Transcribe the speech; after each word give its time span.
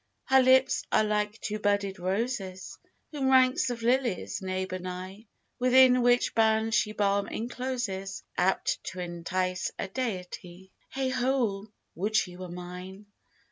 Her 0.25 0.41
lips 0.41 0.83
are 0.91 1.03
like 1.03 1.39
two 1.41 1.59
budded 1.59 1.99
roses 1.99 2.79
Whom 3.11 3.29
ranks 3.29 3.69
of 3.69 3.83
lilies 3.83 4.41
neighbour 4.41 4.79
nigh, 4.79 5.27
Within 5.59 6.01
which 6.01 6.33
bounds 6.33 6.75
she 6.75 6.91
balm 6.91 7.27
encloses 7.27 8.23
Apt 8.35 8.83
to 8.85 8.99
entice 8.99 9.69
a 9.77 9.87
deity: 9.87 10.71
Heigh 10.89 11.09
ho, 11.09 11.67
would 11.93 12.15
she 12.15 12.35
were 12.35 12.49
mine! 12.49 13.05